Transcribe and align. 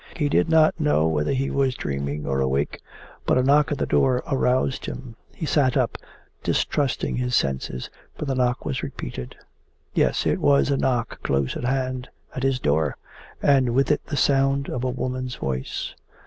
He 0.15 0.29
did 0.29 0.49
not 0.49 0.79
know 0.79 1.05
whether 1.07 1.31
he 1.31 1.51
was 1.51 1.75
dreaming 1.75 2.25
or 2.25 2.39
awake, 2.39 2.81
but 3.27 3.37
a 3.37 3.43
knock 3.43 3.71
at 3.71 3.77
the 3.77 3.85
door 3.85 4.23
aroused 4.25 4.87
him. 4.87 5.15
He 5.35 5.45
sat 5.45 5.77
up, 5.77 5.95
distrusting 6.41 7.17
his 7.17 7.35
senses, 7.35 7.91
but 8.17 8.27
the 8.27 8.33
knock 8.33 8.65
was 8.65 8.81
repeated. 8.81 9.35
Yes, 9.93 10.25
it 10.25 10.39
was 10.39 10.71
a 10.71 10.77
knock 10.77 11.21
close 11.21 11.55
at 11.55 11.65
hand, 11.65 12.09
at 12.35 12.41
his 12.41 12.59
door, 12.59 12.97
and 13.43 13.75
with 13.75 13.91
it 13.91 14.03
the 14.07 14.17
sound 14.17 14.69
of 14.71 14.83
a 14.83 14.89
woman's 14.89 15.35
voice. 15.35 15.93